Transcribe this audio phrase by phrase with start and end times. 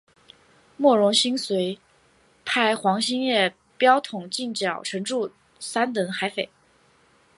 [0.77, 1.79] 莫荣新遂
[2.43, 6.49] 派黄兴业标统进剿陈祝三等海匪。